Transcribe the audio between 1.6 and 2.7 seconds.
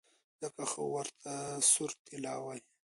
سور طلا وايي.